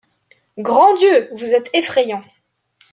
Grand 0.57 0.97
Dieu! 0.97 1.29
vous 1.33 1.53
êtes 1.53 1.69
Effrayant. 1.75 2.23